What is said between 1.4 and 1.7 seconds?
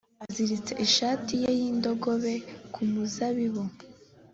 ye y